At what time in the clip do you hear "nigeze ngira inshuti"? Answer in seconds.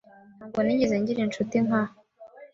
0.61-1.55